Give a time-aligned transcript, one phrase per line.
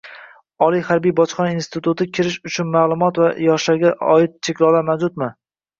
[0.67, 5.33] Oliy harbiy bojxona institutiga kirish uchun ma’lumot va yoshga doir cheklovlar mavjudmi?